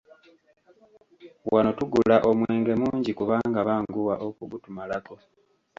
Wano 1.51 1.71
tugula 1.79 2.15
omwenge 2.29 2.73
mungi 2.81 3.11
kubanga 3.19 3.59
banguwa 3.67 4.13
okugutumalako. 4.27 5.15